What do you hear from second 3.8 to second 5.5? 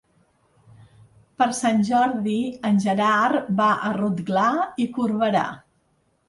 a Rotglà i Corberà.